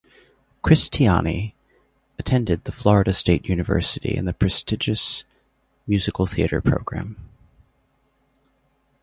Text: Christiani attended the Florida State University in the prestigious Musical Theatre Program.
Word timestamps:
Christiani 0.63 1.53
attended 2.17 2.63
the 2.63 2.71
Florida 2.71 3.13
State 3.13 3.45
University 3.47 4.15
in 4.15 4.25
the 4.25 4.33
prestigious 4.33 5.25
Musical 5.85 6.25
Theatre 6.25 6.59
Program. 6.59 7.17